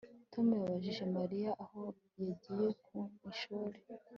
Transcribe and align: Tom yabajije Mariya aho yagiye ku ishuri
Tom 0.31 0.47
yabajije 0.61 1.03
Mariya 1.17 1.51
aho 1.63 1.79
yagiye 2.25 2.67
ku 2.85 2.97
ishuri 3.31 3.77